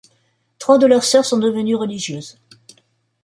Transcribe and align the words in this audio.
Trois 0.57 0.79
de 0.79 0.87
leurs 0.87 1.03
sœurs 1.03 1.25
sont 1.25 1.37
devenues 1.37 1.75
religieuses. 1.75 2.39